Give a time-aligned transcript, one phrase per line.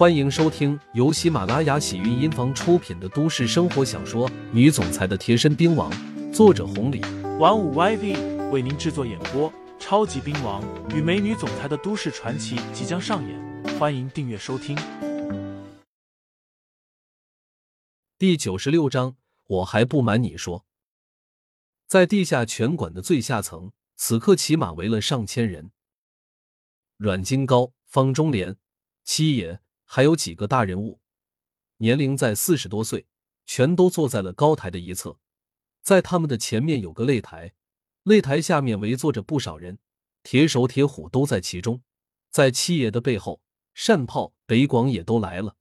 [0.00, 5.92] 欢迎收听由喜马拉雅喜韵音房出品的都市生活小说《女总裁的贴身兵王》，
[6.32, 7.02] 作者红礼，
[7.38, 9.52] 玩五 YV 为您制作演播。
[9.78, 14.74] 超级兵王与美女总裁的都市传奇即将上演，欢迎订阅收听。
[18.16, 19.16] 第九十六章，
[19.48, 20.64] 我还不瞒你说，
[21.86, 25.72] 在地下拳馆的最下层，此刻起码围了上千人。
[26.96, 28.56] 阮金高、方中莲、
[29.04, 29.60] 七爷，
[29.92, 31.00] 还有几个大人物，
[31.78, 33.08] 年龄在四十多岁，
[33.44, 35.18] 全都坐在了高台的一侧。
[35.82, 37.54] 在他们的前面有个擂台，
[38.04, 39.80] 擂台下面围坐着不少人，
[40.22, 41.82] 铁手铁虎都在其中。
[42.30, 43.42] 在七爷的背后，
[43.74, 45.56] 善炮、北广也都来了。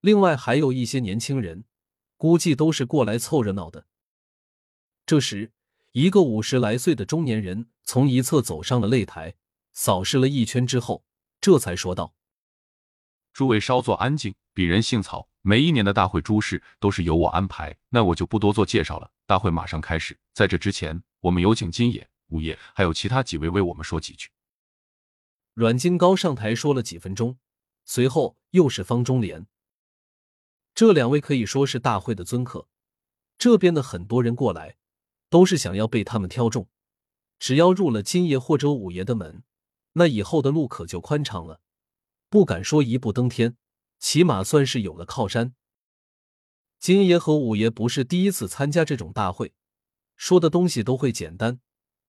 [0.00, 1.66] 另外还有一些年轻人，
[2.16, 3.86] 估计都是过来凑热闹的。
[5.06, 5.52] 这时，
[5.92, 9.36] 一个五十来岁的中年人从一侧走上了擂台。
[9.72, 11.04] 扫视了一圈之后，
[11.40, 12.16] 这才说道
[13.34, 15.28] ：“诸位稍作安静，鄙人姓曹。
[15.42, 19.10] 每一年的大会诸事都是由我安排，那我就不多做介绍了。
[19.26, 24.30] 大会马上开始，在这之前，我们有请金爷、五爷还有其他几位为我们说几句。”
[25.52, 27.36] 阮金高上台说了几分钟，
[27.84, 29.46] 随后又是方中莲，
[30.72, 32.68] 这两位可以说是大会的尊客。
[33.36, 34.76] 这边的很多人过来，
[35.28, 36.68] 都是想要被他们挑中，
[37.40, 39.42] 只要入了金爷或者五爷的门。
[39.94, 41.60] 那以后的路可就宽敞了，
[42.28, 43.56] 不敢说一步登天，
[43.98, 45.54] 起码算是有了靠山。
[46.78, 49.54] 金爷和五爷不是第一次参加这种大会，
[50.16, 51.60] 说的东西都会简单，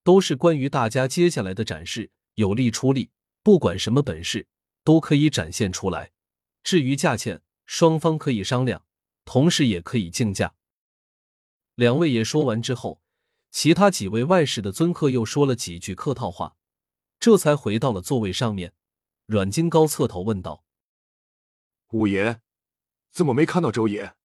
[0.03, 4.47] 都是关于大家接下来的展示，有力出力，不管什么本事
[4.83, 6.11] 都可以展现出来。
[6.63, 8.83] 至于价钱，双方可以商量，
[9.23, 10.55] 同时也可以竞价。
[11.75, 13.01] 两位爷说完之后，
[13.51, 16.55] 其他几位外事的尊客又说了几句客套话。
[17.17, 18.73] 这才回到了座位上面，
[19.27, 20.63] 阮金高侧头问道
[21.89, 22.41] ：“五爷，
[23.11, 24.15] 怎么没看到周爷？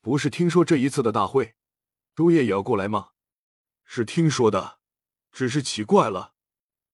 [0.00, 1.54] 不是听说这一次的大会，
[2.16, 3.10] 周爷也要过来吗？
[3.84, 4.80] 是听说的，
[5.30, 6.34] 只是奇怪了，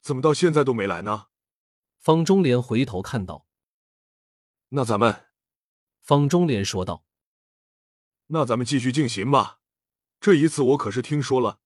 [0.03, 1.28] 怎么到现在都没来呢？”
[1.97, 3.47] 方中莲回头看到，
[4.69, 5.28] 那咱们，
[6.02, 7.06] 方中莲说道
[8.28, 9.60] ：“那咱们继续进行吧。
[10.20, 11.60] 这一次我可是听说了，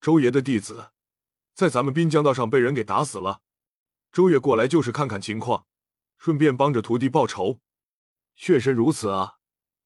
[0.00, 0.92] 周爷的弟子。”
[1.52, 3.42] 在咱们滨江道上被人给打死了，
[4.16, 5.66] 周越过来就是看看情况，
[6.16, 7.60] 顺便帮着徒弟报仇。
[8.34, 9.34] 确实如此啊，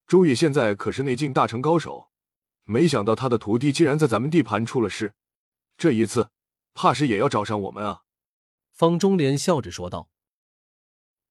[0.06, 2.12] 周爷现在可是内境大成高手，
[2.62, 5.14] 没想到他的徒弟竟然在咱们地盘出了事，
[5.76, 6.30] 这一次
[6.74, 8.02] 怕是也要找上我们啊。
[8.70, 10.08] 方中莲笑着说道：“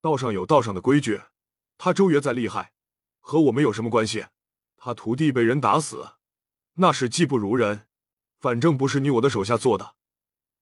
[0.04, 1.22] 道上有道上的规矩，
[1.78, 2.74] 他周越再厉害，
[3.22, 4.26] 和我们有什么关系？
[4.76, 6.16] 他徒弟被人打死，
[6.74, 7.88] 那是技不如人，
[8.42, 9.96] 反正不是你我的手下做的。”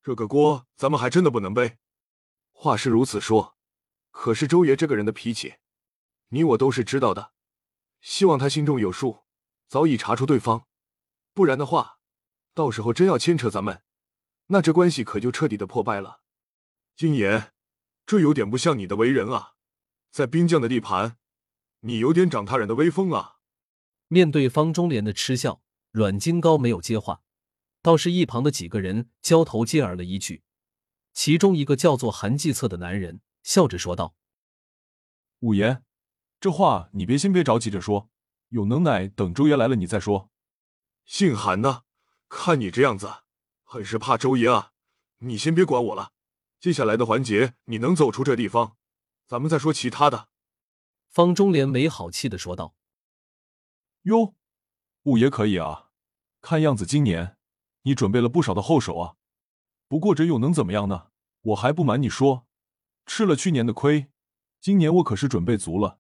[0.06, 1.80] 这个锅咱们还真的不能背。
[2.60, 3.56] 话是如此说，
[4.10, 5.58] 可是周爷这个人的脾气，
[6.30, 7.32] 你我都是知道的。
[8.02, 9.26] 希望他心中有数，
[9.68, 10.66] 早已查出对方，
[11.36, 12.00] 不然的话，
[12.56, 13.84] 到时候真要牵扯咱们，
[14.48, 16.22] 那这关系可就彻底的破败了。
[16.96, 17.52] 金爷，
[18.08, 19.54] 这有点不像你的为人啊，
[20.10, 21.20] 在兵将的地盘，
[21.82, 23.36] 你有点长他人的威风啊。
[24.08, 27.22] 面对方中莲的嗤笑，阮金高没有接话。
[27.84, 30.42] 倒是一旁的几个人交头接耳了一句，
[31.18, 34.14] 其中一个叫做韩继策的男人笑着说道
[35.42, 35.82] ：“五爷，
[36.40, 38.12] 这话你别先别着急着说，
[38.50, 40.30] 有能耐等周爷来了你再说。”
[41.06, 41.86] 姓韩的，
[42.30, 43.24] 看你这样子，
[43.64, 44.74] 很是怕周爷啊！
[45.18, 46.12] 你先别管我了，
[46.60, 48.78] 接下来的环节你能走出这地方，
[49.26, 50.30] 咱们再说其他的。”
[51.10, 52.76] 方中莲没好气的说道
[54.06, 54.36] ：“哟，
[55.02, 55.90] 五爷可以啊，
[56.42, 57.38] 看样子今年……”
[57.82, 59.17] 你准备了不少的后手啊，
[59.88, 61.08] 不过这又能怎么样呢？
[61.42, 62.46] 我还不瞒你说，
[63.06, 64.08] 吃了去年的亏，
[64.60, 66.00] 今年我可是准备足了。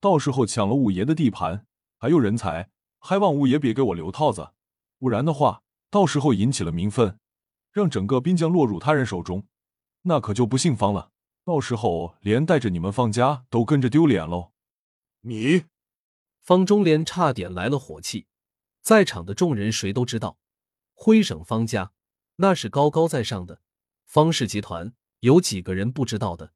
[0.00, 1.66] 到时候抢了五爷的地盘，
[1.98, 4.50] 还有人才，还望五爷别给我留套子，
[4.98, 7.18] 不然的话，到时候引起了民愤，
[7.70, 9.46] 让整个滨江落入他人手中，
[10.02, 11.10] 那可就不姓方了。
[11.44, 14.52] 到时候连带着你们方家都跟着丢脸喽。
[15.20, 15.64] 你，
[16.42, 18.26] 方中莲差点来了火气，
[18.82, 20.38] 在场的众人谁都知道。
[20.94, 21.92] 徽省方家
[22.40, 23.60] 那是高高在上的，
[24.04, 26.52] 方氏集团有几个人不知道的？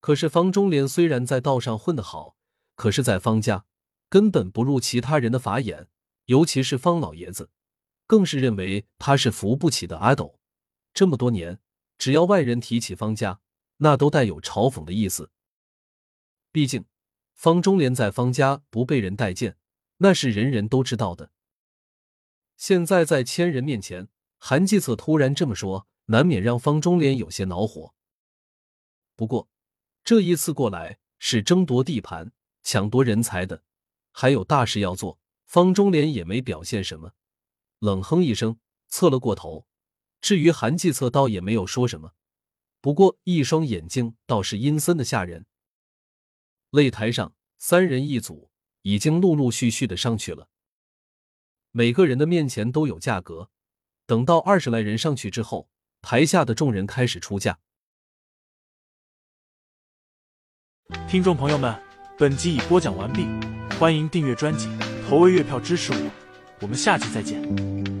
[0.00, 2.36] 可是方中莲虽然在道上混得好，
[2.74, 3.66] 可是，在方家
[4.08, 5.88] 根本不入其他人的法眼，
[6.26, 7.50] 尤其是方老爷子，
[8.06, 10.38] 更是认为他是扶不起的阿斗。
[10.94, 11.60] 这么多年，
[11.98, 13.40] 只要外人提起方家，
[13.78, 15.30] 那都带有嘲讽的意思。
[16.50, 16.86] 毕竟，
[17.34, 19.58] 方中莲在方家不被人待见，
[19.98, 21.32] 那是人人都知道的。
[22.56, 24.08] 现在在千人面前，
[24.46, 27.94] 韩继策突然这么说，难免让方中莲有些恼火。
[29.16, 29.48] 不过
[30.04, 32.30] 这一次过来，是争夺地盘、
[32.62, 33.64] 抢夺人才的，
[34.12, 35.18] 还有大事要做。
[35.46, 37.14] 方中莲也没表现什么，
[37.78, 38.58] 冷哼一声，
[38.88, 39.66] 侧了过头。
[40.20, 42.12] 至于韩继策，倒也没有说什么，
[42.82, 45.46] 不过一双眼睛倒是阴森的吓人。
[46.70, 48.50] 擂台上三人一组，
[48.82, 50.50] 已经陆陆续续的上去了。
[51.70, 53.50] 每个人的面前都有价格。
[54.06, 55.68] 等到二十来人上去之后，
[56.02, 57.58] 台下的众人开始出价。
[61.08, 61.74] 听众朋友们，
[62.18, 63.26] 本集已播讲完毕，
[63.78, 64.68] 欢迎订阅专辑，
[65.08, 66.10] 投喂月票支持我，
[66.60, 67.93] 我们下期再见。